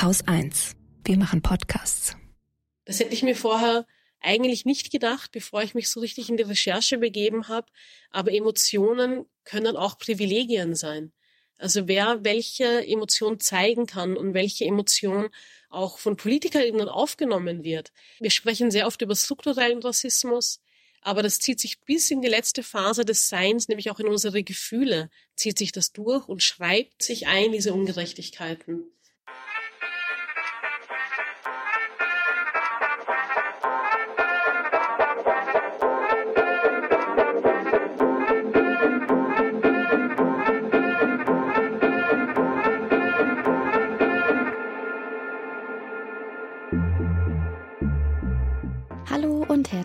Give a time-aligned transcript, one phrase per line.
[0.00, 0.76] Haus 1.
[1.04, 2.14] Wir machen Podcasts.
[2.84, 3.84] Das hätte ich mir vorher
[4.20, 7.66] eigentlich nicht gedacht, bevor ich mich so richtig in die Recherche begeben habe.
[8.12, 11.10] Aber Emotionen können auch Privilegien sein.
[11.56, 15.30] Also wer welche Emotion zeigen kann und welche Emotion
[15.68, 17.90] auch von PolitikerInnen aufgenommen wird.
[18.20, 20.60] Wir sprechen sehr oft über strukturellen Rassismus,
[21.00, 24.44] aber das zieht sich bis in die letzte Phase des Seins, nämlich auch in unsere
[24.44, 28.84] Gefühle, zieht sich das durch und schreibt sich ein, diese Ungerechtigkeiten.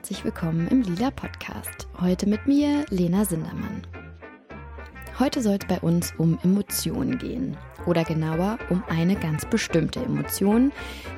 [0.03, 1.87] Herzlich willkommen im Lila Podcast.
[2.01, 3.87] Heute mit mir, Lena Sindermann.
[5.17, 7.55] Heute soll es bei uns um Emotionen gehen.
[7.85, 10.73] Oder genauer um eine ganz bestimmte Emotion,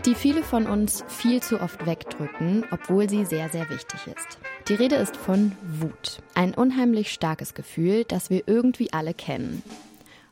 [0.06, 4.38] die viele von uns viel zu oft wegdrücken, obwohl sie sehr, sehr wichtig ist.
[4.68, 6.22] Die Rede ist von Wut.
[6.36, 9.64] Ein unheimlich starkes Gefühl, das wir irgendwie alle kennen.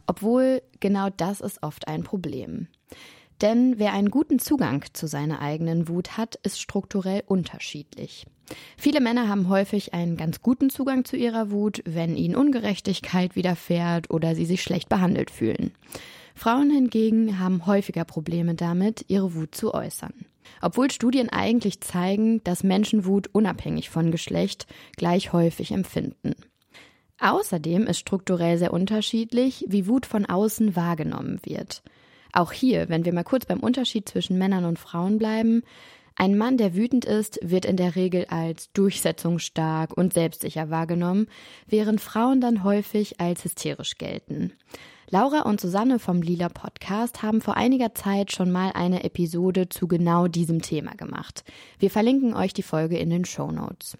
[0.05, 2.67] Obwohl genau das ist oft ein Problem.
[3.41, 8.25] Denn wer einen guten Zugang zu seiner eigenen Wut hat, ist strukturell unterschiedlich.
[8.77, 14.09] Viele Männer haben häufig einen ganz guten Zugang zu ihrer Wut, wenn ihnen Ungerechtigkeit widerfährt
[14.11, 15.71] oder sie sich schlecht behandelt fühlen.
[16.35, 20.13] Frauen hingegen haben häufiger Probleme damit, ihre Wut zu äußern.
[20.61, 26.33] Obwohl Studien eigentlich zeigen, dass Menschen Wut unabhängig von Geschlecht gleich häufig empfinden.
[27.19, 31.83] Außerdem ist strukturell sehr unterschiedlich, wie Wut von außen wahrgenommen wird.
[32.33, 35.63] Auch hier, wenn wir mal kurz beim Unterschied zwischen Männern und Frauen bleiben,
[36.15, 41.27] ein Mann, der wütend ist, wird in der Regel als durchsetzungsstark und selbstsicher wahrgenommen,
[41.67, 44.53] während Frauen dann häufig als hysterisch gelten.
[45.09, 49.87] Laura und Susanne vom Lila Podcast haben vor einiger Zeit schon mal eine Episode zu
[49.87, 51.43] genau diesem Thema gemacht.
[51.77, 53.97] Wir verlinken euch die Folge in den Show Notes.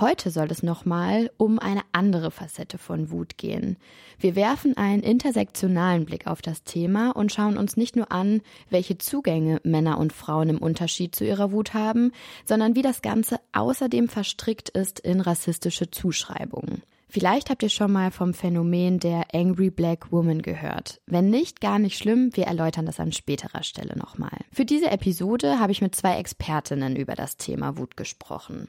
[0.00, 3.76] Heute soll es nochmal um eine andere Facette von Wut gehen.
[4.18, 8.40] Wir werfen einen intersektionalen Blick auf das Thema und schauen uns nicht nur an,
[8.70, 12.10] welche Zugänge Männer und Frauen im Unterschied zu ihrer Wut haben,
[12.44, 16.82] sondern wie das Ganze außerdem verstrickt ist in rassistische Zuschreibungen.
[17.08, 21.00] Vielleicht habt ihr schon mal vom Phänomen der Angry Black Woman gehört.
[21.06, 24.36] Wenn nicht, gar nicht schlimm, wir erläutern das an späterer Stelle nochmal.
[24.50, 28.66] Für diese Episode habe ich mit zwei Expertinnen über das Thema Wut gesprochen.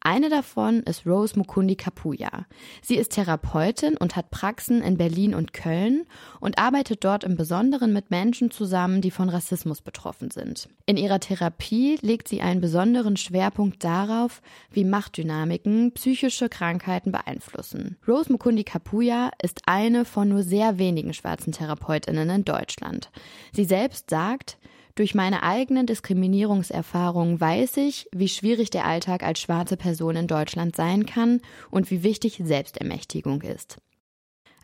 [0.00, 2.46] Eine davon ist Rose Mukundi Kapuya.
[2.80, 6.04] Sie ist Therapeutin und hat Praxen in Berlin und Köln
[6.38, 10.68] und arbeitet dort im Besonderen mit Menschen zusammen, die von Rassismus betroffen sind.
[10.86, 17.96] In ihrer Therapie legt sie einen besonderen Schwerpunkt darauf, wie Machtdynamiken psychische Krankheiten beeinflussen.
[18.06, 23.10] Rose Mukundi Kapuya ist eine von nur sehr wenigen schwarzen Therapeutinnen in Deutschland.
[23.52, 24.58] Sie selbst sagt,
[24.96, 30.74] durch meine eigenen Diskriminierungserfahrungen weiß ich, wie schwierig der Alltag als schwarze Person in Deutschland
[30.74, 33.76] sein kann und wie wichtig Selbstermächtigung ist.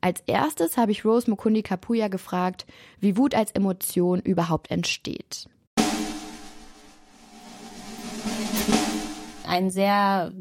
[0.00, 2.66] Als erstes habe ich Rose Mukundi Kapuya gefragt,
[2.98, 5.48] wie Wut als Emotion überhaupt entsteht.
[9.52, 10.32] Ein sehr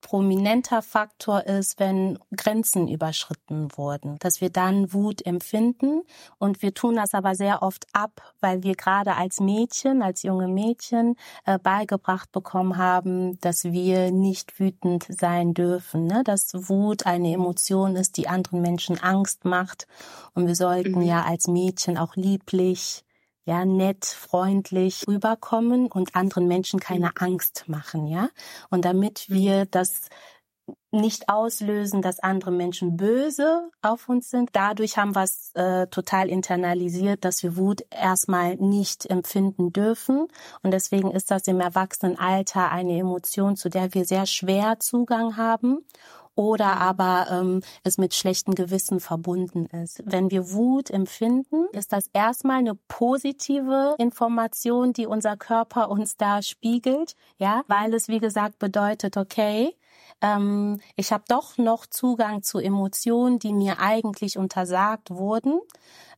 [0.00, 6.00] prominenter Faktor ist, wenn Grenzen überschritten wurden, dass wir dann Wut empfinden
[6.38, 10.48] und wir tun das aber sehr oft ab, weil wir gerade als Mädchen, als junge
[10.48, 16.22] Mädchen äh, beigebracht bekommen haben, dass wir nicht wütend sein dürfen, ne?
[16.24, 19.86] dass Wut eine Emotion ist, die anderen Menschen Angst macht
[20.32, 21.02] und wir sollten mhm.
[21.02, 23.04] ja als Mädchen auch lieblich
[23.48, 27.08] ja, nett, freundlich rüberkommen und anderen Menschen keine.
[27.18, 28.28] Angst machen, ja.
[28.68, 30.10] Und damit wir das
[30.90, 34.50] nicht auslösen, dass andere Menschen böse auf uns sind.
[34.52, 40.28] Dadurch haben wir es äh, total internalisiert, dass wir Wut erstmal nicht empfinden dürfen.
[40.62, 45.78] Und deswegen ist das im Erwachsenenalter eine Emotion, zu der wir sehr schwer Zugang haben
[46.38, 50.00] oder aber ähm, es mit schlechtem Gewissen verbunden ist.
[50.04, 56.40] Wenn wir Wut empfinden, ist das erstmal eine positive Information, die unser Körper uns da
[56.40, 59.74] spiegelt, ja, weil es wie gesagt bedeutet, okay,
[60.22, 65.58] ähm, ich habe doch noch Zugang zu Emotionen, die mir eigentlich untersagt wurden.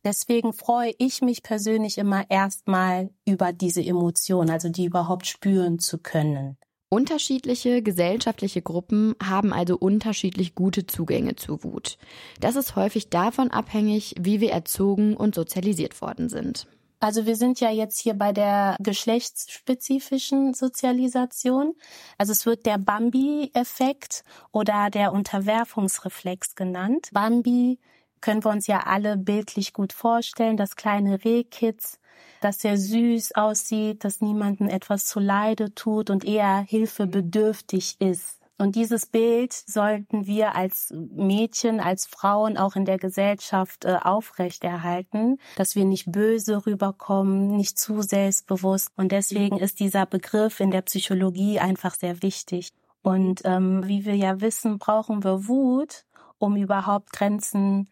[0.04, 5.96] Deswegen freue ich mich persönlich immer erstmal über diese Emotionen, also die überhaupt spüren zu
[5.96, 6.58] können.
[6.92, 11.98] Unterschiedliche gesellschaftliche Gruppen haben also unterschiedlich gute Zugänge zu Wut.
[12.40, 16.66] Das ist häufig davon abhängig, wie wir erzogen und sozialisiert worden sind.
[16.98, 21.74] Also wir sind ja jetzt hier bei der geschlechtsspezifischen Sozialisation.
[22.18, 27.08] Also es wird der Bambi-Effekt oder der Unterwerfungsreflex genannt.
[27.12, 27.78] Bambi
[28.20, 30.56] können wir uns ja alle bildlich gut vorstellen.
[30.56, 31.99] Das kleine Rehkitz,
[32.40, 38.40] das sehr süß aussieht, das niemandem etwas zu Leide tut und eher hilfebedürftig ist.
[38.60, 45.38] Und dieses Bild sollten wir als Mädchen, als Frauen auch in der Gesellschaft äh, aufrechterhalten,
[45.56, 48.90] dass wir nicht böse rüberkommen, nicht zu selbstbewusst.
[48.98, 52.74] Und deswegen ist dieser Begriff in der Psychologie einfach sehr wichtig.
[53.00, 56.04] Und ähm, wie wir ja wissen, brauchen wir Wut,
[56.36, 57.88] um überhaupt Grenzen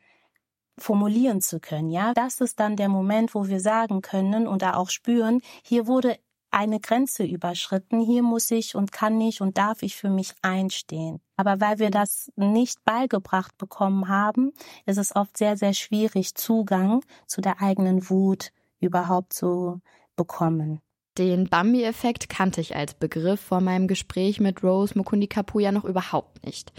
[0.79, 1.91] formulieren zu können.
[1.91, 5.87] Ja, das ist dann der Moment, wo wir sagen können und da auch spüren, hier
[5.87, 6.19] wurde
[6.51, 8.01] eine Grenze überschritten.
[8.01, 11.21] Hier muss ich und kann ich und darf ich für mich einstehen.
[11.37, 14.53] Aber weil wir das nicht beigebracht bekommen haben,
[14.87, 19.81] ist es oft sehr, sehr schwierig, Zugang zu der eigenen Wut überhaupt zu
[20.17, 20.81] bekommen.
[21.19, 26.47] Den Bambi-Effekt kannte ich als Begriff vor meinem Gespräch mit Rose Mukundi Kapuya noch überhaupt
[26.47, 26.73] nicht.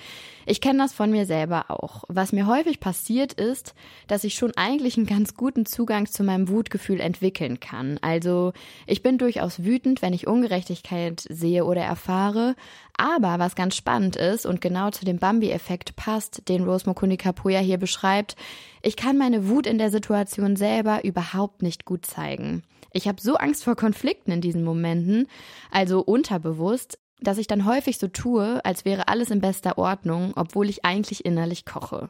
[0.45, 2.05] Ich kenne das von mir selber auch.
[2.07, 3.75] Was mir häufig passiert ist,
[4.07, 7.99] dass ich schon eigentlich einen ganz guten Zugang zu meinem Wutgefühl entwickeln kann.
[8.01, 8.53] Also
[8.87, 12.55] ich bin durchaus wütend, wenn ich Ungerechtigkeit sehe oder erfahre.
[12.95, 17.59] Aber was ganz spannend ist und genau zu dem Bambi-Effekt passt, den Rose Mukundi Kapuya
[17.59, 18.37] hier beschreibt,
[18.81, 22.63] ich kann meine Wut in der Situation selber überhaupt nicht gut zeigen.
[22.91, 25.27] Ich habe so Angst vor Konflikten in diesen Momenten,
[25.71, 30.69] also unterbewusst, dass ich dann häufig so tue, als wäre alles in bester Ordnung, obwohl
[30.69, 32.09] ich eigentlich innerlich koche.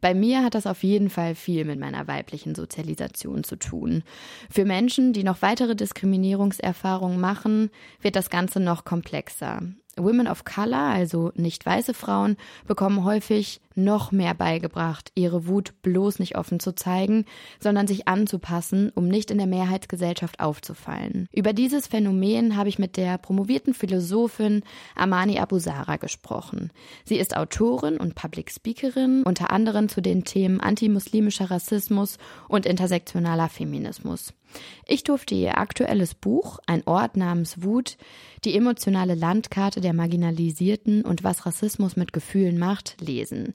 [0.00, 4.02] Bei mir hat das auf jeden Fall viel mit meiner weiblichen Sozialisation zu tun.
[4.50, 7.70] Für Menschen, die noch weitere Diskriminierungserfahrungen machen,
[8.00, 9.62] wird das Ganze noch komplexer.
[9.96, 12.36] Women of Color, also nicht weiße Frauen,
[12.66, 17.24] bekommen häufig noch mehr beigebracht, ihre Wut bloß nicht offen zu zeigen,
[17.60, 21.28] sondern sich anzupassen, um nicht in der Mehrheitsgesellschaft aufzufallen.
[21.32, 24.62] Über dieses Phänomen habe ich mit der promovierten Philosophin
[24.94, 26.70] Amani Abusara gesprochen.
[27.04, 32.18] Sie ist Autorin und Public Speakerin, unter anderem zu den Themen antimuslimischer Rassismus
[32.48, 34.32] und intersektionaler Feminismus.
[34.86, 37.96] Ich durfte ihr aktuelles Buch, ein Ort namens Wut,
[38.44, 43.54] die emotionale Landkarte der Marginalisierten und was Rassismus mit Gefühlen macht, lesen.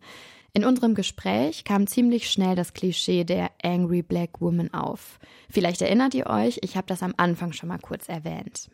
[0.54, 5.20] In unserem Gespräch kam ziemlich schnell das Klischee der Angry Black Woman auf.
[5.50, 8.70] Vielleicht erinnert ihr euch, ich habe das am Anfang schon mal kurz erwähnt.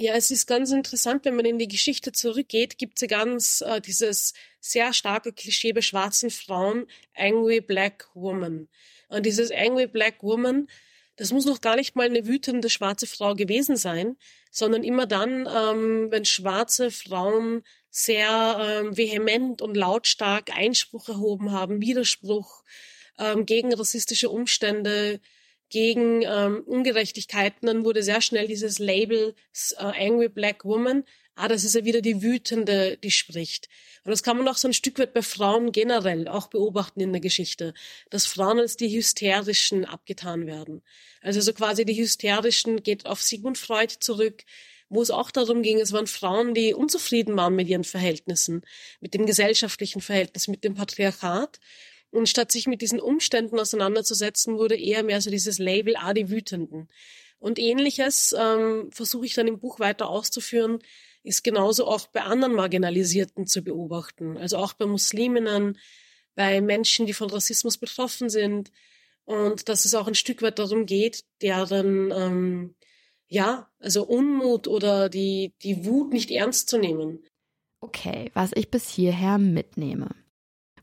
[0.00, 3.80] Ja, es ist ganz interessant, wenn man in die Geschichte zurückgeht, gibt es ganz äh,
[3.80, 6.86] dieses sehr starke Klischee bei schwarzen Frauen,
[7.16, 8.68] Angry Black Woman.
[9.08, 10.68] Und dieses Angry Black Woman,
[11.16, 14.16] das muss noch gar nicht mal eine wütende schwarze Frau gewesen sein,
[14.52, 21.80] sondern immer dann, ähm, wenn schwarze Frauen sehr ähm, vehement und lautstark Einspruch erhoben haben,
[21.80, 22.62] Widerspruch
[23.18, 25.20] ähm, gegen rassistische Umstände,
[25.70, 29.34] gegen ähm, Ungerechtigkeiten, dann wurde sehr schnell dieses Label
[29.78, 31.04] äh, Angry Black Woman,
[31.38, 33.68] ah, das ist ja wieder die Wütende, die spricht.
[34.04, 37.12] Und das kann man auch so ein Stück weit bei Frauen generell auch beobachten in
[37.12, 37.74] der Geschichte,
[38.10, 40.82] dass Frauen als die Hysterischen abgetan werden.
[41.22, 44.44] Also so quasi die Hysterischen geht auf Sigmund Freud zurück,
[44.88, 48.62] wo es auch darum ging, es waren Frauen, die unzufrieden waren mit ihren Verhältnissen,
[49.00, 51.60] mit dem gesellschaftlichen Verhältnis, mit dem Patriarchat
[52.10, 56.30] und statt sich mit diesen Umständen auseinanderzusetzen, wurde eher mehr so dieses Label, ah, die
[56.30, 56.88] Wütenden.
[57.38, 60.80] Und ähnliches ähm, versuche ich dann im Buch weiter auszuführen,
[61.22, 64.36] ist genauso auch bei anderen Marginalisierten zu beobachten.
[64.38, 65.78] Also auch bei Musliminnen,
[66.34, 68.72] bei Menschen, die von Rassismus betroffen sind.
[69.24, 72.74] Und dass es auch ein Stück weit darum geht, deren, ähm,
[73.26, 77.22] ja, also Unmut oder die, die Wut nicht ernst zu nehmen.
[77.80, 80.08] Okay, was ich bis hierher mitnehme.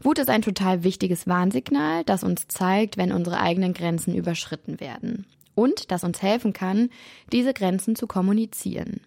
[0.02, 5.26] Wut ist ein total wichtiges Warnsignal, das uns zeigt, wenn unsere eigenen Grenzen überschritten werden.
[5.56, 6.90] Und das uns helfen kann,
[7.32, 9.02] diese Grenzen zu kommunizieren.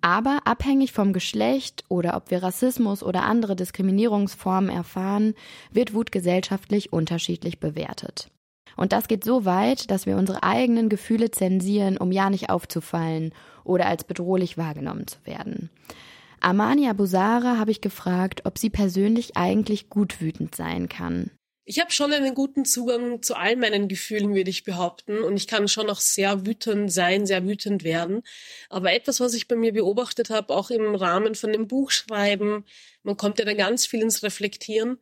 [0.00, 5.34] Aber abhängig vom Geschlecht oder ob wir Rassismus oder andere Diskriminierungsformen erfahren,
[5.70, 8.28] wird Wut gesellschaftlich unterschiedlich bewertet.
[8.76, 13.32] Und das geht so weit, dass wir unsere eigenen Gefühle zensieren, um ja nicht aufzufallen
[13.64, 15.70] oder als bedrohlich wahrgenommen zu werden.
[16.42, 21.30] Amania Busara habe ich gefragt, ob sie persönlich eigentlich gut wütend sein kann.
[21.64, 25.22] Ich habe schon einen guten Zugang zu all meinen Gefühlen, würde ich behaupten.
[25.22, 28.22] Und ich kann schon auch sehr wütend sein, sehr wütend werden.
[28.68, 32.64] Aber etwas, was ich bei mir beobachtet habe, auch im Rahmen von dem Buchschreiben,
[33.04, 34.98] man kommt ja dann ganz viel ins Reflektieren,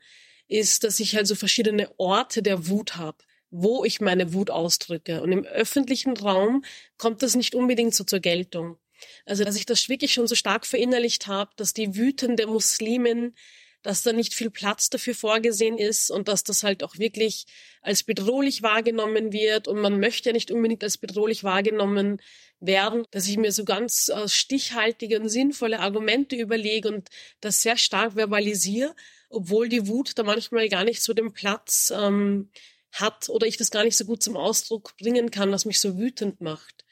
[0.49, 3.19] ist, dass ich halt so verschiedene Orte der Wut habe
[3.51, 5.23] wo ich meine Wut ausdrücke.
[5.23, 6.65] Und im öffentlichen Raum
[6.99, 8.79] kommt das nicht unbedingt so zur Geltung.
[9.25, 13.35] Also, dass ich das wirklich schon so stark verinnerlicht habe, dass die wütende Muslimin,
[13.83, 17.47] dass da nicht viel Platz dafür vorgesehen ist und dass das halt auch wirklich
[17.83, 22.21] als bedrohlich wahrgenommen wird und man möchte ja nicht unbedingt als bedrohlich wahrgenommen
[22.61, 27.09] werden, dass ich mir so ganz äh, stichhaltige und sinnvolle Argumente überlege und
[27.41, 28.95] das sehr stark verbalisiere
[29.31, 32.51] obwohl die Wut da manchmal gar nicht so den Platz ähm,
[32.93, 35.97] hat oder ich das gar nicht so gut zum Ausdruck bringen kann, was mich so
[35.97, 36.85] wütend macht.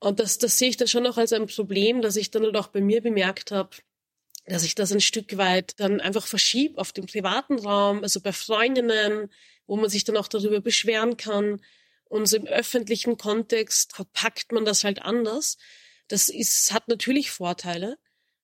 [0.00, 2.56] Und das, das sehe ich dann schon noch als ein Problem, dass ich dann halt
[2.56, 3.76] auch bei mir bemerkt habe,
[4.46, 8.32] dass ich das ein Stück weit dann einfach verschiebe auf den privaten Raum, also bei
[8.32, 9.30] Freundinnen,
[9.66, 11.60] wo man sich dann auch darüber beschweren kann.
[12.04, 15.58] Und so im öffentlichen Kontext verpackt man das halt anders.
[16.08, 17.98] Das ist, hat natürlich Vorteile,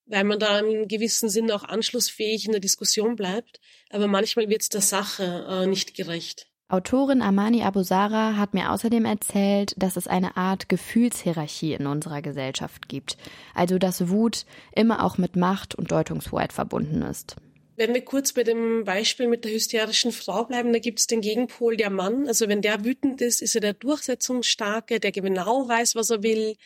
[0.05, 3.59] weil man da im gewissen Sinne auch anschlussfähig in der Diskussion bleibt.
[3.89, 6.47] Aber manchmal wird es der Sache äh, nicht gerecht.
[6.69, 12.89] Autorin Amani Abusara hat mir außerdem erzählt, dass es eine Art Gefühlshierarchie in unserer Gesellschaft
[12.89, 13.15] gibt.
[13.53, 14.45] Also dass Wut
[14.75, 17.37] immer auch mit Macht und Deutungshoheit verbunden ist.
[17.77, 21.21] Wenn wir kurz bei dem Beispiel mit der hysterischen Frau bleiben, da gibt es den
[21.21, 22.27] Gegenpol der Mann.
[22.27, 26.57] Also wenn der wütend ist, ist er der Durchsetzungsstarke, der genau weiß, was er will,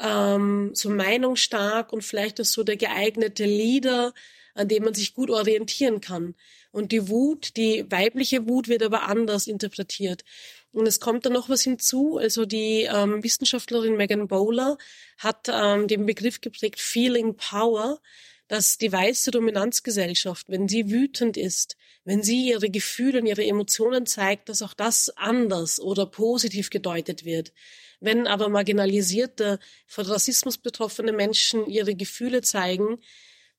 [0.00, 4.14] ähm, so meinungsstark und vielleicht ist so der geeignete Leader,
[4.54, 6.34] an dem man sich gut orientieren kann.
[6.70, 10.22] Und die Wut, die weibliche Wut wird aber anders interpretiert.
[10.70, 12.18] Und es kommt dann noch was hinzu.
[12.18, 14.76] Also die ähm, Wissenschaftlerin Megan Bowler
[15.16, 18.00] hat ähm, den Begriff geprägt Feeling Power,
[18.48, 24.06] dass die weiße Dominanzgesellschaft, wenn sie wütend ist, wenn sie ihre Gefühle und ihre Emotionen
[24.06, 27.52] zeigt, dass auch das anders oder positiv gedeutet wird.
[28.00, 33.00] Wenn aber marginalisierte, von Rassismus betroffene Menschen ihre Gefühle zeigen,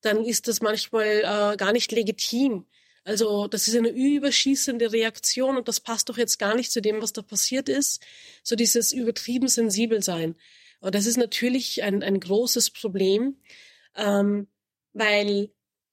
[0.01, 2.65] dann ist das manchmal äh, gar nicht legitim.
[3.03, 7.01] Also das ist eine überschießende Reaktion und das passt doch jetzt gar nicht zu dem,
[7.01, 8.01] was da passiert ist.
[8.43, 10.35] So dieses übertrieben sensibel sein.
[10.79, 13.37] Und das ist natürlich ein, ein großes Problem,
[13.95, 14.47] ähm,
[14.93, 15.51] weil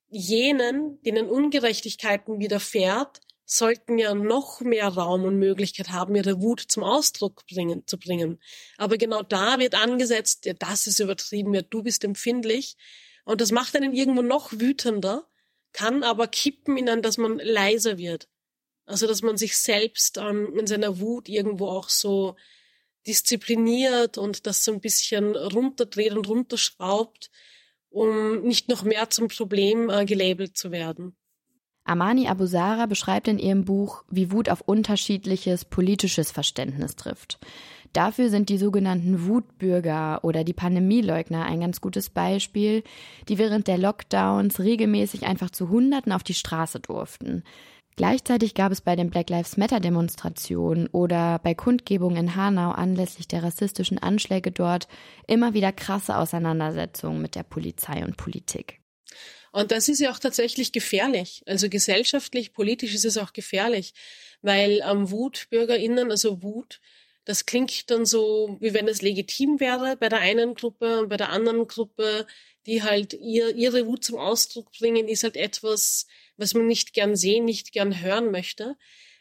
[0.09, 6.83] jenen, denen Ungerechtigkeiten widerfährt, sollten ja noch mehr Raum und Möglichkeit haben, ihre Wut zum
[6.83, 8.41] Ausdruck bringen, zu bringen.
[8.77, 12.77] Aber genau da wird angesetzt, ja, das ist übertrieben, ja, du bist empfindlich.
[13.25, 15.29] Und das macht einen irgendwo noch wütender
[15.77, 18.29] kann aber kippen in ein, dass man leiser wird.
[18.87, 22.35] Also, dass man sich selbst ähm, in seiner Wut irgendwo auch so
[23.07, 27.31] diszipliniert und das so ein bisschen runterdreht und runterschraubt,
[27.91, 31.15] um nicht noch mehr zum Problem äh, gelabelt zu werden.
[31.85, 37.39] Amani Abusara beschreibt in ihrem Buch, wie Wut auf unterschiedliches politisches Verständnis trifft.
[37.97, 42.83] Dafür sind die sogenannten Wutbürger oder die Pandemieleugner ein ganz gutes Beispiel,
[43.31, 47.43] die während der Lockdowns regelmäßig einfach zu Hunderten auf die Straße durften.
[47.97, 53.29] Gleichzeitig gab es bei den Black Lives Matter Demonstrationen oder bei Kundgebungen in Hanau anlässlich
[53.29, 54.89] der rassistischen Anschläge dort
[55.27, 58.83] immer wieder krasse Auseinandersetzungen mit der Polizei und Politik.
[59.53, 61.43] Und das ist ja auch tatsächlich gefährlich.
[61.47, 63.95] Also gesellschaftlich, politisch ist es auch gefährlich,
[64.43, 66.83] weil ähm, WutbürgerInnen, also Wut,
[67.27, 71.17] das klingt dann so, wie wenn es legitim wäre bei der einen Gruppe und bei
[71.17, 72.25] der anderen Gruppe,
[72.67, 76.07] die halt ihr, ihre Wut zum Ausdruck bringen, ist halt etwas,
[76.37, 78.77] was man nicht gern sehen, nicht gern hören möchte.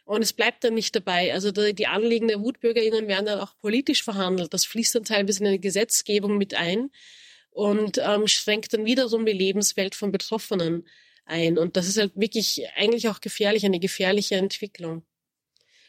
[0.06, 1.34] Und es bleibt dann nicht dabei.
[1.34, 4.54] Also die, Anliegen der WutbürgerInnen werden dann auch politisch verhandelt.
[4.54, 6.92] Das fließt dann teilweise in eine Gesetzgebung mit ein
[7.50, 10.88] und ähm, schränkt dann wiederum die Lebenswelt von Betroffenen
[11.26, 11.58] ein.
[11.58, 15.04] Und das ist halt wirklich eigentlich auch gefährlich, eine gefährliche Entwicklung.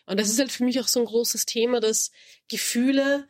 [0.07, 2.11] Und das ist halt für mich auch so ein großes Thema, dass
[2.49, 3.29] Gefühle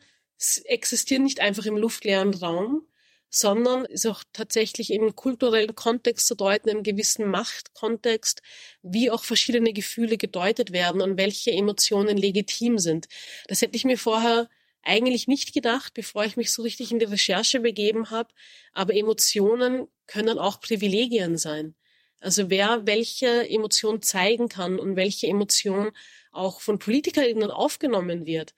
[0.65, 2.87] existieren nicht einfach im luftleeren Raum,
[3.29, 8.41] sondern ist auch tatsächlich im kulturellen Kontext zu deuten, im gewissen Machtkontext,
[8.81, 13.07] wie auch verschiedene Gefühle gedeutet werden und welche Emotionen legitim sind.
[13.47, 14.49] Das hätte ich mir vorher
[14.83, 18.29] eigentlich nicht gedacht, bevor ich mich so richtig in die Recherche begeben habe.
[18.71, 21.75] Aber Emotionen können auch Privilegien sein.
[22.19, 25.91] Also wer welche Emotion zeigen kann und welche Emotion
[26.31, 28.53] auch von PolitikerInnen aufgenommen wird.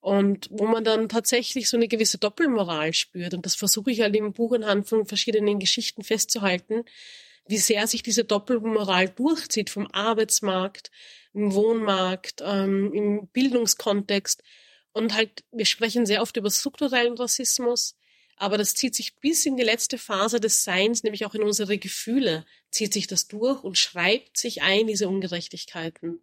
[0.00, 3.34] Und wo man dann tatsächlich so eine gewisse Doppelmoral spürt.
[3.34, 6.84] Und das versuche ich halt im Buch anhand von verschiedenen Geschichten festzuhalten,
[7.48, 10.90] wie sehr sich diese Doppelmoral durchzieht vom Arbeitsmarkt,
[11.32, 14.42] im Wohnmarkt, ähm, im Bildungskontext.
[14.92, 17.96] Und halt, wir sprechen sehr oft über strukturellen Rassismus,
[18.36, 21.78] aber das zieht sich bis in die letzte Phase des Seins, nämlich auch in unsere
[21.78, 26.20] Gefühle, zieht sich das durch und schreibt sich ein, diese Ungerechtigkeiten.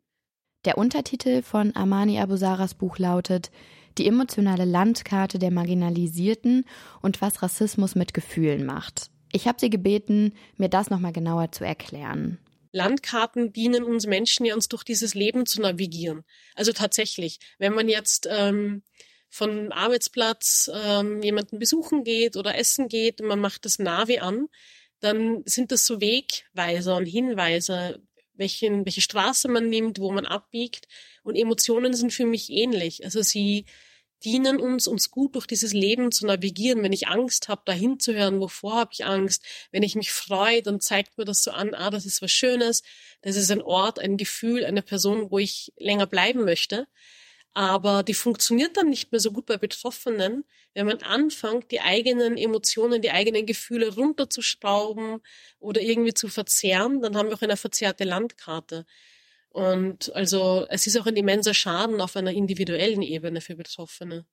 [0.66, 3.52] Der Untertitel von Amani Abusaras Buch lautet
[3.98, 6.66] Die emotionale Landkarte der Marginalisierten
[7.02, 9.12] und was Rassismus mit Gefühlen macht.
[9.32, 12.40] Ich habe sie gebeten, mir das nochmal genauer zu erklären.
[12.72, 16.24] Landkarten dienen uns Menschen ja uns durch dieses Leben zu navigieren.
[16.56, 18.84] Also tatsächlich, wenn man jetzt ähm,
[19.30, 24.48] von Arbeitsplatz ähm, jemanden besuchen geht oder essen geht und man macht das Navi an,
[25.06, 28.02] dann sind das so Wegweiser und Hinweise,
[28.34, 30.88] welchen, welche Straße man nimmt, wo man abbiegt.
[31.24, 33.06] Und Emotionen sind für mich ähnlich.
[33.06, 33.66] Also sie
[34.24, 36.82] dienen uns, uns gut durch dieses Leben zu navigieren.
[36.82, 39.44] Wenn ich Angst habe, dahin zu hören, wovor habe ich Angst?
[39.72, 42.82] Wenn ich mich freue, dann zeigt mir das so an, ah, das ist was Schönes,
[43.22, 46.88] das ist ein Ort, ein Gefühl, eine Person, wo ich länger bleiben möchte.
[47.56, 50.44] Aber die funktioniert dann nicht mehr so gut bei Betroffenen,
[50.74, 55.22] wenn man anfängt, die eigenen Emotionen, die eigenen Gefühle runterzuschrauben
[55.60, 58.86] oder irgendwie zu verzerren, dann haben wir auch eine verzerrte Landkarte.
[59.50, 64.26] Und also es ist auch ein immenser Schaden auf einer individuellen Ebene für Betroffene.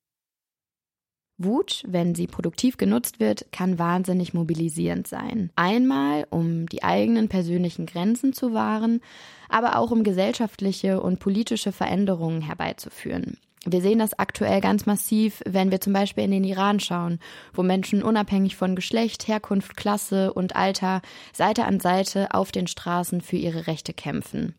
[1.43, 5.51] Wut, wenn sie produktiv genutzt wird, kann wahnsinnig mobilisierend sein.
[5.55, 9.01] Einmal, um die eigenen persönlichen Grenzen zu wahren,
[9.49, 13.37] aber auch um gesellschaftliche und politische Veränderungen herbeizuführen.
[13.65, 17.19] Wir sehen das aktuell ganz massiv, wenn wir zum Beispiel in den Iran schauen,
[17.53, 23.21] wo Menschen unabhängig von Geschlecht, Herkunft, Klasse und Alter Seite an Seite auf den Straßen
[23.21, 24.53] für ihre Rechte kämpfen.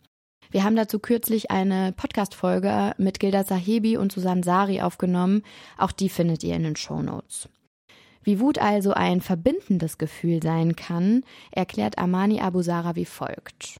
[0.54, 5.42] Wir haben dazu kürzlich eine Podcast-Folge mit Gilda Sahebi und Susanne Sari aufgenommen.
[5.78, 7.48] Auch die findet ihr in den Show Notes.
[8.22, 13.78] Wie Wut also ein verbindendes Gefühl sein kann, erklärt Amani Abusara wie folgt.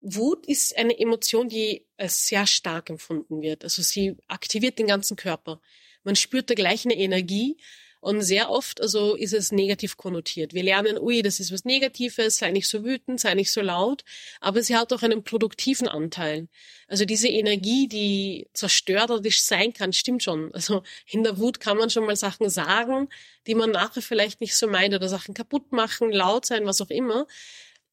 [0.00, 3.62] Wut ist eine Emotion, die sehr stark empfunden wird.
[3.62, 5.60] Also sie aktiviert den ganzen Körper.
[6.04, 7.58] Man spürt da gleich eine Energie
[8.00, 10.54] und sehr oft, also ist es negativ konnotiert.
[10.54, 14.04] Wir lernen, ui, das ist was Negatives, sei nicht so wütend, sei nicht so laut.
[14.40, 16.48] Aber sie hat auch einen produktiven Anteil.
[16.86, 20.54] Also diese Energie, die zerstörerisch sein kann, stimmt schon.
[20.54, 23.08] Also in der Wut kann man schon mal Sachen sagen,
[23.46, 26.90] die man nachher vielleicht nicht so meint oder Sachen kaputt machen, laut sein, was auch
[26.90, 27.26] immer.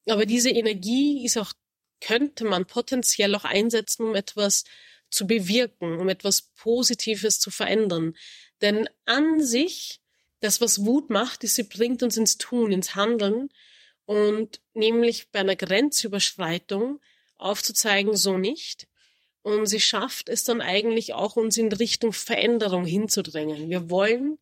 [0.08, 1.54] Aber diese Energie ist auch,
[2.00, 4.66] könnte man potenziell auch einsetzen, um etwas
[5.10, 8.16] zu bewirken, um etwas Positives zu verändern.
[8.62, 10.02] Denn an sich,
[10.40, 13.50] das, was Wut macht, ist, sie bringt uns ins Tun, ins Handeln
[14.06, 17.00] und nämlich bei einer Grenzüberschreitung
[17.38, 18.88] aufzuzeigen, so nicht.
[19.42, 23.70] Und sie schafft es dann eigentlich auch, uns in Richtung Veränderung hinzudrängen.
[23.70, 24.40] Wir wollen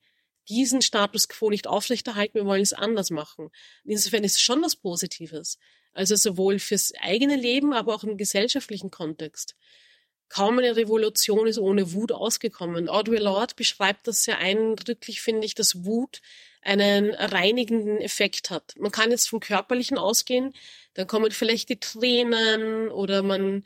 [0.50, 3.50] diesen Status quo nicht aufrechterhalten, wir wollen es anders machen.
[3.84, 5.58] Insofern ist es schon was Positives.
[5.94, 9.56] Also sowohl fürs eigene Leben, aber auch im gesellschaftlichen Kontext
[10.30, 12.90] kaum eine Revolution ist ohne Wut ausgekommen.
[12.90, 16.22] Audre Lorde beschreibt das sehr eindrücklich, finde ich, dass Wut
[16.62, 18.74] einen reinigenden Effekt hat.
[18.78, 20.54] Man kann jetzt vom Körperlichen ausgehen,
[20.94, 23.66] dann kommen vielleicht die Tränen oder man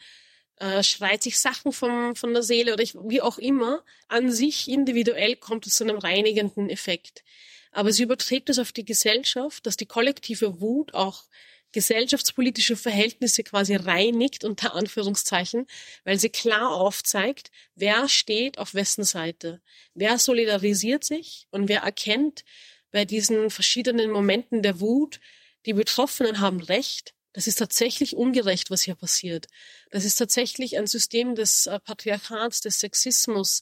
[0.59, 3.83] äh, schreit sich Sachen vom, von der Seele oder ich, wie auch immer.
[4.07, 7.23] An sich individuell kommt es zu einem reinigenden Effekt.
[7.71, 11.25] Aber sie überträgt es auf die Gesellschaft, dass die kollektive Wut auch
[11.71, 15.67] gesellschaftspolitische Verhältnisse quasi reinigt, unter Anführungszeichen,
[16.03, 19.61] weil sie klar aufzeigt, wer steht auf wessen Seite,
[19.93, 22.43] wer solidarisiert sich und wer erkennt
[22.91, 25.19] bei diesen verschiedenen Momenten der Wut,
[25.65, 29.45] die Betroffenen haben Recht, das ist tatsächlich ungerecht, was hier passiert.
[29.91, 33.61] Das ist tatsächlich ein System des äh, Patriarchats, des Sexismus,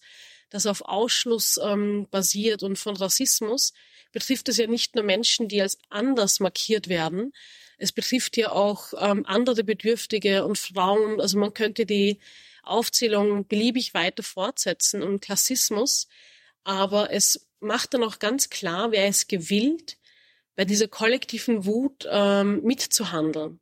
[0.50, 3.74] das auf Ausschluss ähm, basiert und von Rassismus
[4.14, 7.34] betrifft es ja nicht nur Menschen, die als anders markiert werden,
[7.78, 11.20] es betrifft ja auch ähm, andere Bedürftige und Frauen.
[11.20, 12.20] Also man könnte die
[12.64, 16.08] Aufzählung beliebig weiter fortsetzen und Klassismus.
[16.64, 19.98] Aber es macht dann auch ganz klar, wer es gewillt,
[20.56, 23.60] bei dieser kollektiven Wut ähm, mitzuhandeln.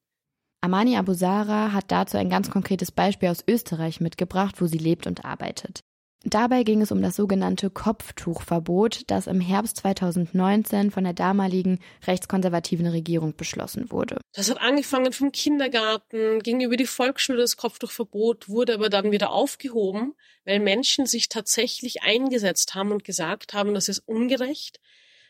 [0.62, 5.26] Amani Abusara hat dazu ein ganz konkretes Beispiel aus Österreich mitgebracht, wo sie lebt und
[5.26, 5.84] arbeitet.
[6.26, 12.88] Dabei ging es um das sogenannte Kopftuchverbot, das im Herbst 2019 von der damaligen rechtskonservativen
[12.88, 14.22] Regierung beschlossen wurde.
[14.34, 19.32] Das hat angefangen vom Kindergarten, ging über die Volksschule, das Kopftuchverbot wurde aber dann wieder
[19.32, 24.80] aufgehoben, weil Menschen sich tatsächlich eingesetzt haben und gesagt haben, das ist ungerecht,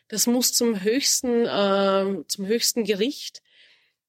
[0.08, 3.42] das muss zum höchsten, äh, zum höchsten Gericht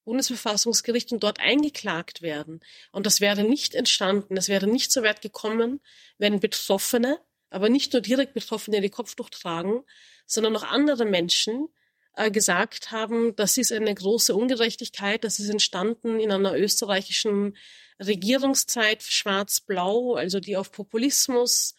[0.05, 2.61] Bundesverfassungsgericht und dort eingeklagt werden.
[2.91, 5.81] Und das wäre nicht entstanden, es wäre nicht so weit gekommen,
[6.17, 9.83] wenn Betroffene, aber nicht nur direkt Betroffene, die Kopftuch tragen,
[10.25, 11.67] sondern auch andere Menschen
[12.15, 17.57] äh, gesagt haben, das ist eine große Ungerechtigkeit, das ist entstanden in einer österreichischen
[17.99, 21.75] Regierungszeit schwarz-blau, also die auf Populismus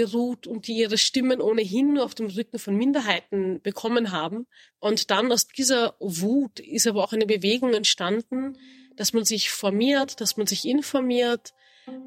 [0.00, 4.46] beruht und die ihre Stimmen ohnehin nur auf dem Rücken von Minderheiten bekommen haben.
[4.78, 8.56] Und dann aus dieser Wut ist aber auch eine Bewegung entstanden,
[8.96, 11.52] dass man sich formiert, dass man sich informiert,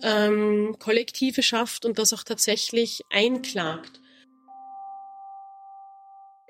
[0.01, 3.99] ähm, Kollektive schafft und das auch tatsächlich einklagt.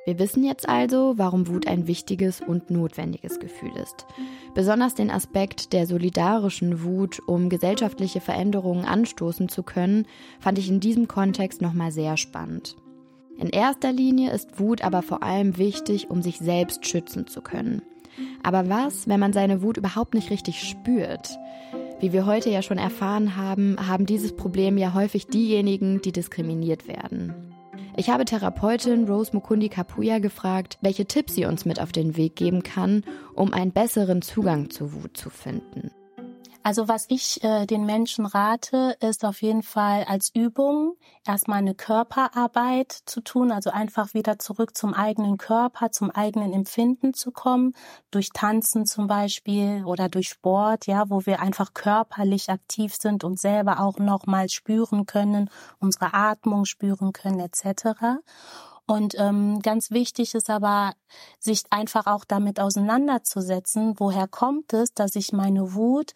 [0.06, 4.06] Wir wissen jetzt also, warum Wut ein wichtiges und notwendiges Gefühl ist.
[4.54, 10.06] Besonders den Aspekt der solidarischen Wut, um gesellschaftliche Veränderungen anstoßen zu können,
[10.42, 12.76] fand ich in diesem Kontext nochmal sehr spannend.
[13.38, 17.82] In erster Linie ist Wut aber vor allem wichtig, um sich selbst schützen zu können.
[18.44, 21.38] Aber was, wenn man seine Wut überhaupt nicht richtig spürt?
[22.00, 26.90] Wie wir heute ja schon erfahren haben, haben dieses Problem ja häufig diejenigen, die diskriminiert
[26.90, 27.54] werden.
[27.96, 32.36] Ich habe Therapeutin Rose Mukundi Kapuya gefragt, welche Tipps sie uns mit auf den Weg
[32.36, 33.04] geben kann,
[33.36, 35.92] um einen besseren Zugang zu Wut zu finden.
[36.66, 40.96] Also was ich äh, den Menschen rate, ist auf jeden Fall als Übung
[41.26, 47.14] erstmal eine Körperarbeit zu tun, also einfach wieder zurück zum eigenen Körper, zum eigenen Empfinden
[47.14, 47.74] zu kommen,
[48.12, 53.42] durch Tanzen zum Beispiel oder durch Sport, ja, wo wir einfach körperlich aktiv sind und
[53.42, 55.50] selber auch nochmal spüren können,
[55.80, 58.22] unsere Atmung spüren können etc.
[58.86, 60.94] Und ähm, ganz wichtig ist aber,
[61.40, 66.14] sich einfach auch damit auseinanderzusetzen, woher kommt es, dass ich meine Wut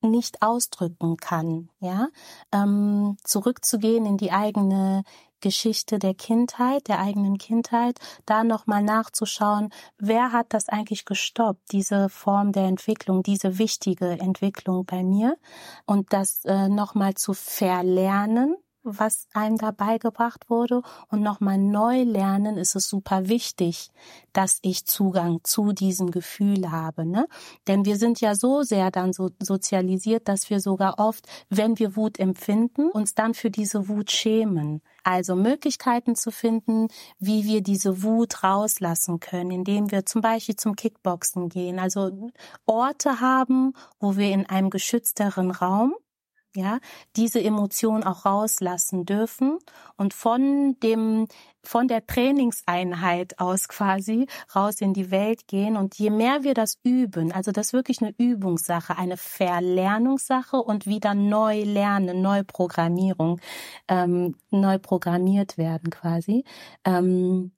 [0.00, 2.08] nicht ausdrücken kann, ja,
[2.52, 5.04] ähm, zurückzugehen in die eigene
[5.40, 12.08] Geschichte der Kindheit, der eigenen Kindheit, da nochmal nachzuschauen, wer hat das eigentlich gestoppt, diese
[12.08, 15.36] Form der Entwicklung, diese wichtige Entwicklung bei mir?
[15.86, 22.56] Und das äh, nochmal zu verlernen, was einem da beigebracht wurde und nochmal neu lernen,
[22.56, 23.90] ist es super wichtig,
[24.32, 27.04] dass ich Zugang zu diesem Gefühl habe.
[27.04, 27.26] Ne?
[27.66, 31.96] Denn wir sind ja so sehr dann so sozialisiert, dass wir sogar oft, wenn wir
[31.96, 34.80] Wut empfinden, uns dann für diese Wut schämen.
[35.04, 36.88] Also Möglichkeiten zu finden,
[37.18, 41.78] wie wir diese Wut rauslassen können, indem wir zum Beispiel zum Kickboxen gehen.
[41.78, 42.30] Also
[42.66, 45.94] Orte haben, wo wir in einem geschützteren Raum
[46.58, 46.78] ja,
[47.16, 49.58] diese Emotion auch rauslassen dürfen
[49.96, 51.28] und von dem,
[51.62, 55.76] von der Trainingseinheit aus quasi raus in die Welt gehen.
[55.76, 60.86] Und je mehr wir das üben, also das ist wirklich eine Übungssache, eine Verlernungssache und
[60.86, 63.40] wieder neu lernen, Neuprogrammierung,
[63.88, 66.44] ähm, neu programmiert werden quasi,
[66.84, 67.52] ähm,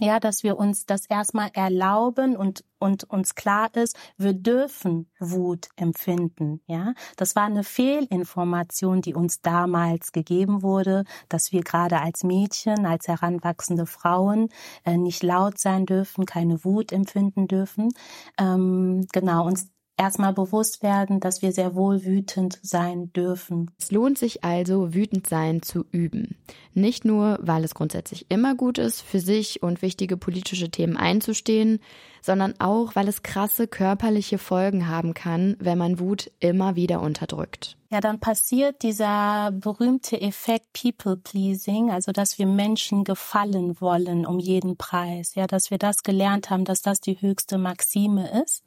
[0.00, 5.68] ja, dass wir uns das erstmal erlauben und und uns klar ist, wir dürfen Wut
[5.76, 6.94] empfinden, ja.
[7.16, 13.06] Das war eine Fehlinformation, die uns damals gegeben wurde, dass wir gerade als Mädchen, als
[13.06, 14.48] heranwachsende Frauen
[14.84, 17.90] äh, nicht laut sein dürfen, keine Wut empfinden dürfen.
[18.38, 19.68] Ähm, genau, uns
[20.00, 23.70] erstmal bewusst werden, dass wir sehr wohl wütend sein dürfen.
[23.78, 26.36] Es lohnt sich also, wütend sein zu üben.
[26.72, 31.80] Nicht nur, weil es grundsätzlich immer gut ist, für sich und wichtige politische Themen einzustehen,
[32.22, 37.76] sondern auch, weil es krasse körperliche Folgen haben kann, wenn man Wut immer wieder unterdrückt.
[37.92, 44.38] Ja, dann passiert dieser berühmte Effekt People Pleasing, also dass wir Menschen gefallen wollen um
[44.38, 45.34] jeden Preis.
[45.34, 48.62] Ja, dass wir das gelernt haben, dass das die höchste Maxime ist,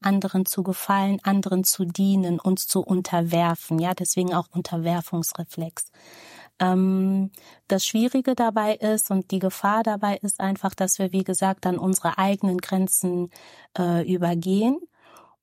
[0.00, 3.80] anderen zu gefallen, anderen zu dienen, uns zu unterwerfen.
[3.80, 5.90] Ja, deswegen auch Unterwerfungsreflex.
[6.60, 7.32] Ähm,
[7.66, 11.76] das Schwierige dabei ist und die Gefahr dabei ist einfach, dass wir, wie gesagt, dann
[11.76, 13.30] unsere eigenen Grenzen
[13.76, 14.78] äh, übergehen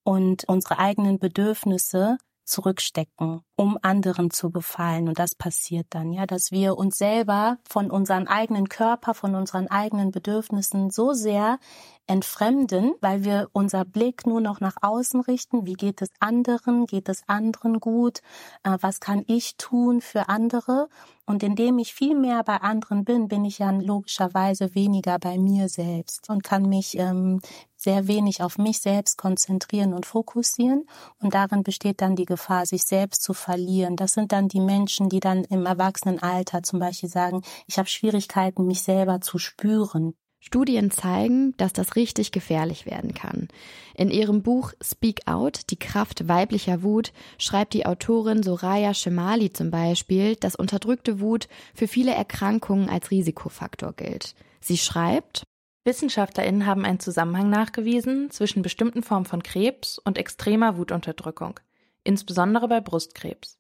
[0.04, 5.08] und unsere eigenen Bedürfnisse zurückstecken, um anderen zu gefallen.
[5.08, 9.68] Und das passiert dann, ja, dass wir uns selber von unserem eigenen Körper, von unseren
[9.68, 11.60] eigenen Bedürfnissen so sehr
[12.08, 15.66] entfremden, weil wir unser Blick nur noch nach außen richten.
[15.66, 16.86] Wie geht es anderen?
[16.86, 18.22] Geht es anderen gut?
[18.64, 20.90] Äh, was kann ich tun für andere?
[21.26, 25.68] Und indem ich viel mehr bei anderen bin, bin ich ja logischerweise weniger bei mir
[25.68, 27.42] selbst und kann mich ähm,
[27.76, 30.86] sehr wenig auf mich selbst konzentrieren und fokussieren.
[31.20, 33.98] Und darin besteht dann die Gefahr, sich selbst zu verlieren.
[33.98, 38.66] Das sind dann die Menschen, die dann im Erwachsenenalter zum Beispiel sagen, ich habe Schwierigkeiten,
[38.66, 40.16] mich selber zu spüren.
[40.40, 43.48] Studien zeigen, dass das richtig gefährlich werden kann.
[43.96, 49.72] In ihrem Buch Speak Out, die Kraft weiblicher Wut, schreibt die Autorin Soraya Shemali zum
[49.72, 54.36] Beispiel, dass unterdrückte Wut für viele Erkrankungen als Risikofaktor gilt.
[54.62, 55.44] Sie schreibt,
[55.86, 61.60] WissenschaftlerInnen haben einen Zusammenhang nachgewiesen zwischen bestimmten Formen von Krebs und extremer Wutunterdrückung,
[62.04, 63.58] insbesondere bei Brustkrebs.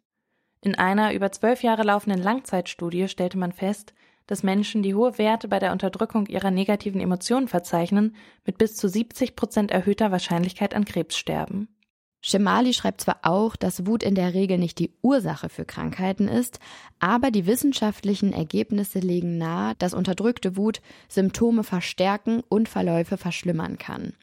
[0.61, 3.93] In einer über zwölf Jahre laufenden Langzeitstudie stellte man fest,
[4.27, 8.87] dass Menschen, die hohe Werte bei der Unterdrückung ihrer negativen Emotionen verzeichnen, mit bis zu
[8.87, 11.69] 70 Prozent erhöhter Wahrscheinlichkeit an Krebs sterben.
[12.21, 16.59] Shemali schreibt zwar auch, dass Wut in der Regel nicht die Ursache für Krankheiten ist,
[16.99, 24.13] aber die wissenschaftlichen Ergebnisse legen nahe, dass unterdrückte Wut Symptome verstärken und Verläufe verschlimmern kann.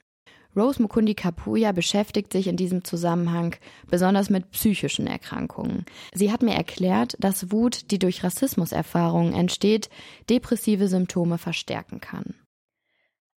[0.56, 3.56] Rose Mukundi Kapuya beschäftigt sich in diesem Zusammenhang
[3.88, 5.84] besonders mit psychischen Erkrankungen.
[6.12, 9.88] Sie hat mir erklärt, dass Wut, die durch Rassismuserfahrungen entsteht,
[10.30, 12.34] depressive Symptome verstärken kann.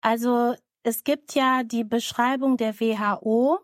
[0.01, 3.59] Also es gibt ja die Beschreibung der WHO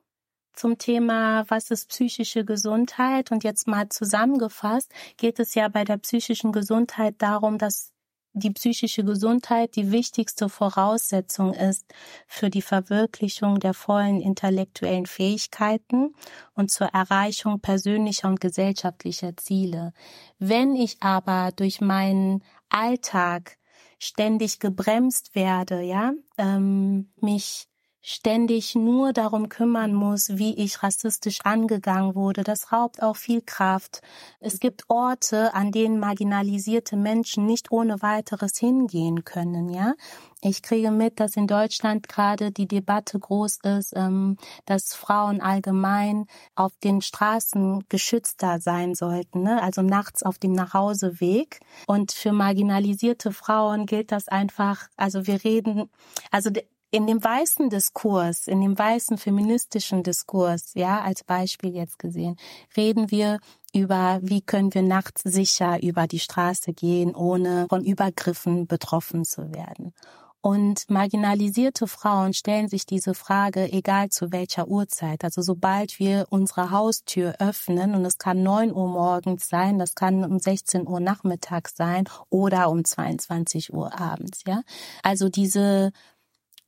[0.54, 3.30] zum Thema, was ist psychische Gesundheit?
[3.30, 7.92] Und jetzt mal zusammengefasst geht es ja bei der psychischen Gesundheit darum, dass
[8.32, 11.84] die psychische Gesundheit die wichtigste Voraussetzung ist
[12.26, 16.14] für die Verwirklichung der vollen intellektuellen Fähigkeiten
[16.54, 19.92] und zur Erreichung persönlicher und gesellschaftlicher Ziele.
[20.38, 23.58] Wenn ich aber durch meinen Alltag
[23.98, 27.69] ständig gebremst werde, ja, ähm, mich
[28.02, 32.44] ständig nur darum kümmern muss, wie ich rassistisch angegangen wurde.
[32.44, 34.00] Das raubt auch viel Kraft.
[34.40, 39.94] Es gibt Orte, an denen marginalisierte Menschen nicht ohne weiteres hingehen können, ja.
[40.42, 46.24] Ich kriege mit, dass in Deutschland gerade die Debatte groß ist, ähm, dass Frauen allgemein
[46.54, 49.62] auf den Straßen geschützter sein sollten, ne?
[49.62, 51.60] also nachts auf dem Nachhauseweg.
[51.86, 55.90] Und für marginalisierte Frauen gilt das einfach, also wir reden,
[56.30, 56.48] also
[56.90, 62.36] in dem weißen Diskurs, in dem weißen feministischen Diskurs, ja, als Beispiel jetzt gesehen,
[62.76, 63.38] reden wir
[63.72, 69.52] über, wie können wir nachts sicher über die Straße gehen, ohne von Übergriffen betroffen zu
[69.52, 69.94] werden.
[70.42, 75.22] Und marginalisierte Frauen stellen sich diese Frage, egal zu welcher Uhrzeit.
[75.22, 80.24] Also sobald wir unsere Haustür öffnen, und es kann neun Uhr morgens sein, das kann
[80.24, 84.62] um 16 Uhr nachmittags sein oder um 22 Uhr abends, ja.
[85.02, 85.92] Also diese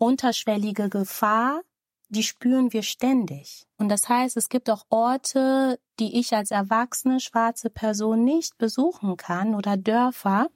[0.03, 1.62] unterschwellige Gefahr,
[2.09, 3.69] die spüren wir ständig.
[3.79, 9.17] Und das heißt, es gibt auch Orte, die ich als erwachsene schwarze Person nicht besuchen
[9.17, 10.49] kann oder Dörfer,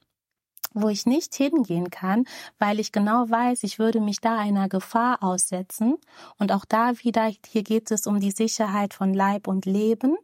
[0.75, 2.25] wo ich nicht hingehen kann,
[2.59, 5.97] weil ich genau weiß, ich würde mich da einer Gefahr aussetzen.
[6.39, 10.17] Und auch da wieder, hier geht es um die Sicherheit von Leib und Leben.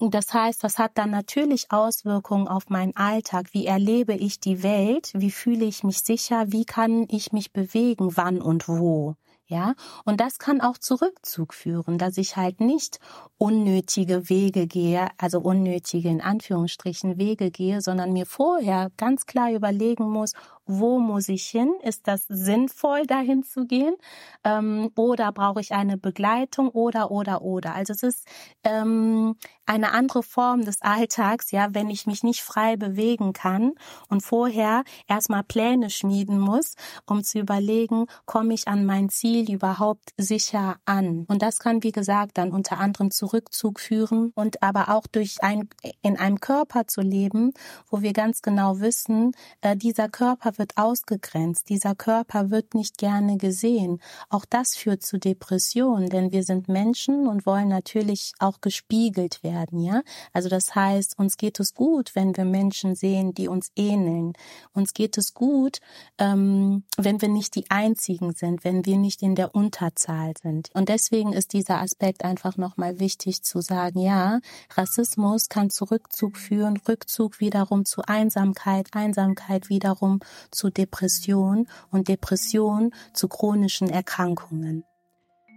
[0.00, 3.48] Das heißt, das hat dann natürlich Auswirkungen auf meinen Alltag.
[3.50, 5.10] Wie erlebe ich die Welt?
[5.14, 6.52] Wie fühle ich mich sicher?
[6.52, 8.16] Wie kann ich mich bewegen?
[8.16, 9.16] Wann und wo?
[9.50, 13.00] Ja, und das kann auch zu Rückzug führen, dass ich halt nicht
[13.38, 20.04] unnötige Wege gehe, also unnötige in Anführungsstrichen Wege gehe, sondern mir vorher ganz klar überlegen
[20.10, 20.34] muss,
[20.68, 21.72] wo muss ich hin?
[21.82, 23.96] Ist das sinnvoll, dahin zu gehen?
[24.44, 26.68] Ähm, oder brauche ich eine Begleitung?
[26.68, 27.74] Oder, oder, oder.
[27.74, 28.28] Also es ist
[28.64, 29.34] ähm,
[29.68, 33.72] eine andere Form des Alltags, ja, wenn ich mich nicht frei bewegen kann
[34.08, 36.74] und vorher erstmal Pläne schmieden muss,
[37.06, 41.24] um zu überlegen, komme ich an mein Ziel überhaupt sicher an?
[41.28, 45.42] Und das kann, wie gesagt, dann unter anderem zu Rückzug führen und aber auch durch
[45.42, 45.68] ein,
[46.02, 47.52] in einem Körper zu leben,
[47.90, 53.36] wo wir ganz genau wissen, äh, dieser Körper wird ausgegrenzt, dieser Körper wird nicht gerne
[53.36, 54.00] gesehen.
[54.28, 59.80] Auch das führt zu Depressionen, denn wir sind Menschen und wollen natürlich auch gespiegelt werden,
[59.80, 60.02] ja?
[60.32, 64.32] Also das heißt, uns geht es gut, wenn wir Menschen sehen, die uns ähneln.
[64.72, 65.78] Uns geht es gut,
[66.18, 70.70] ähm, wenn wir nicht die Einzigen sind, wenn wir nicht in der Unterzahl sind.
[70.74, 74.40] Und deswegen ist dieser Aspekt einfach nochmal wichtig zu sagen, ja,
[74.76, 82.92] Rassismus kann zu Rückzug führen, Rückzug wiederum zu Einsamkeit, Einsamkeit wiederum zu Depression und Depression
[83.12, 84.84] zu chronischen Erkrankungen.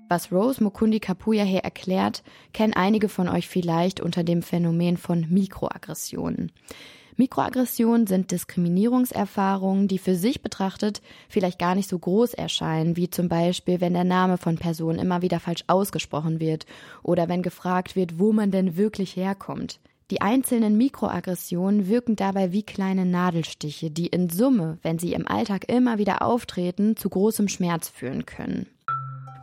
[0.09, 5.25] Was Rose Mukundi Kapuya hier erklärt, kennen einige von euch vielleicht unter dem Phänomen von
[5.29, 6.51] Mikroaggressionen.
[7.15, 13.29] Mikroaggressionen sind Diskriminierungserfahrungen, die für sich betrachtet vielleicht gar nicht so groß erscheinen, wie zum
[13.29, 16.65] Beispiel, wenn der Name von Personen immer wieder falsch ausgesprochen wird
[17.03, 19.79] oder wenn gefragt wird, wo man denn wirklich herkommt.
[20.11, 25.69] Die einzelnen Mikroaggressionen wirken dabei wie kleine Nadelstiche, die in Summe, wenn sie im Alltag
[25.69, 28.65] immer wieder auftreten, zu großem Schmerz führen können.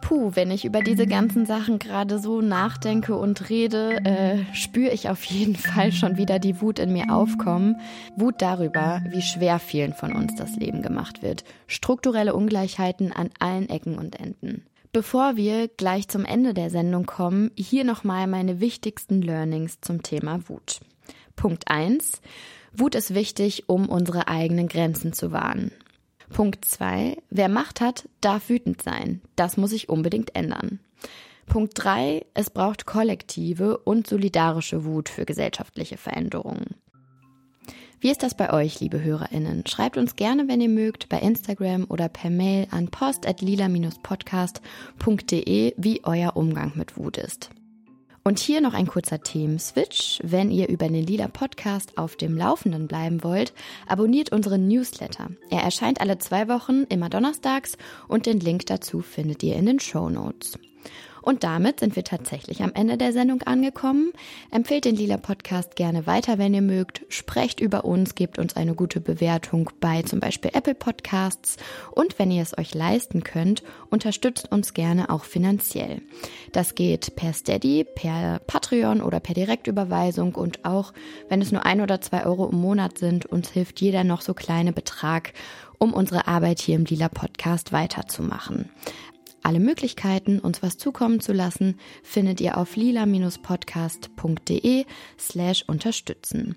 [0.03, 5.09] Puh, wenn ich über diese ganzen Sachen gerade so nachdenke und rede, äh, spüre ich
[5.09, 7.77] auf jeden Fall schon wieder die Wut in mir aufkommen.
[8.17, 11.45] Wut darüber, wie schwer vielen von uns das Leben gemacht wird.
[11.67, 14.68] Strukturelle Ungleichheiten an allen Ecken und Enden.
[14.93, 20.49] Bevor wir gleich zum Ende der Sendung kommen, hier nochmal meine wichtigsten Learnings zum Thema
[20.49, 20.81] Wut.
[21.37, 22.23] Punkt 1.
[22.73, 25.73] Wut ist wichtig, um unsere eigenen Grenzen zu wahren.
[26.31, 27.17] Punkt 2.
[27.31, 29.21] Wer Macht hat, darf wütend sein.
[29.37, 30.81] Das muss sich unbedingt ändern.
[31.47, 32.25] Punkt 3.
[32.35, 36.77] Es braucht kollektive und solidarische Wut für gesellschaftliche Veränderungen.
[38.01, 39.67] Wie ist das bei euch, liebe HörerInnen?
[39.67, 46.37] Schreibt uns gerne, wenn ihr mögt, bei Instagram oder per Mail an post.lila-podcast.de, wie euer
[46.37, 47.51] Umgang mit Wut ist.
[48.23, 50.21] Und hier noch ein kurzer Themenswitch.
[50.23, 53.53] Wenn ihr über den Lila Podcast auf dem Laufenden bleiben wollt,
[53.89, 55.31] abonniert unseren Newsletter.
[55.51, 59.81] Er erscheint alle zwei Wochen, immer donnerstags und den Link dazu findet ihr in den
[59.81, 60.57] Show Notes.
[61.23, 64.13] Und damit sind wir tatsächlich am Ende der Sendung angekommen.
[64.51, 67.05] Empfehlt den Lila Podcast gerne weiter, wenn ihr mögt.
[67.09, 71.57] Sprecht über uns, gebt uns eine gute Bewertung bei zum Beispiel Apple Podcasts.
[71.93, 76.03] Und wenn ihr es euch leisten könnt, unterstützt uns gerne auch finanziell.
[76.53, 80.93] Das geht per Steady, per Patreon oder per Direktüberweisung und auch
[81.29, 84.35] wenn es nur ein oder zwei Euro im Monat sind, uns hilft jeder noch so
[84.35, 85.33] kleine Betrag,
[85.79, 88.71] um unsere Arbeit hier im Lila Podcast weiterzumachen.
[89.43, 94.85] Alle Möglichkeiten, uns was zukommen zu lassen, findet ihr auf lila-podcast.de
[95.19, 96.57] slash unterstützen.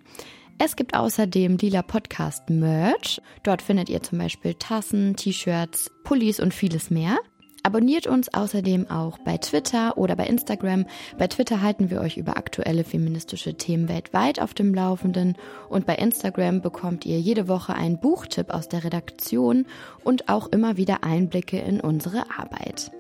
[0.64, 3.20] Es gibt außerdem Lila Podcast Merch.
[3.42, 7.18] Dort findet ihr zum Beispiel Tassen, T-Shirts, Pullis und vieles mehr.
[7.64, 10.86] Abonniert uns außerdem auch bei Twitter oder bei Instagram.
[11.20, 15.36] Bei Twitter halten wir euch über aktuelle feministische Themen weltweit auf dem Laufenden
[15.70, 19.68] und bei Instagram bekommt ihr jede Woche einen Buchtipp aus der Redaktion
[20.04, 22.92] und auch immer wieder Einblicke in unsere Arbeit.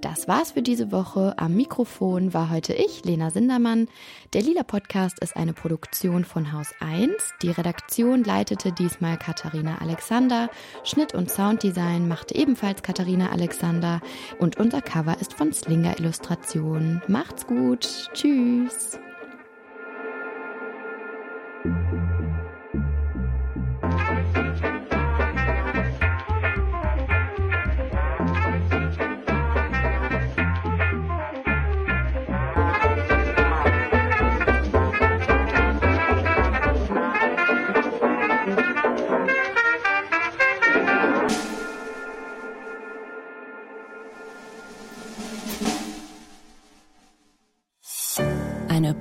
[0.00, 1.34] Das war's für diese Woche.
[1.38, 3.88] Am Mikrofon war heute ich, Lena Sindermann.
[4.32, 7.12] Der Lila Podcast ist eine Produktion von Haus 1.
[7.42, 10.50] Die Redaktion leitete diesmal Katharina Alexander.
[10.84, 14.00] Schnitt und Sounddesign machte ebenfalls Katharina Alexander.
[14.38, 17.02] Und unser Cover ist von Slinger Illustration.
[17.08, 18.08] Macht's gut.
[18.14, 19.00] Tschüss.